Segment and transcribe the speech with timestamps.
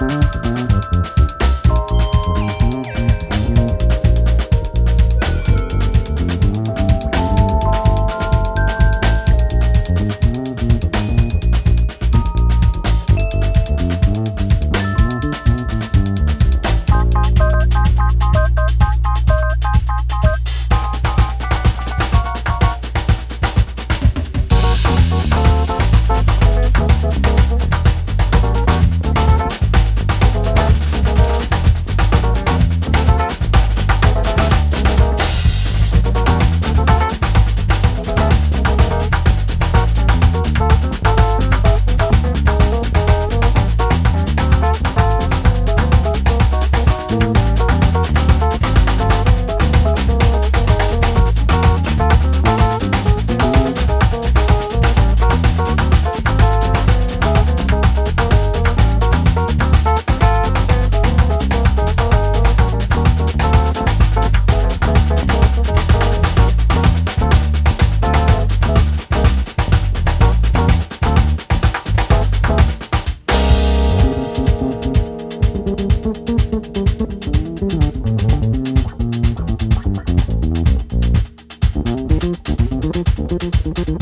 [0.00, 0.71] Música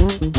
[0.00, 0.29] Mm-hmm.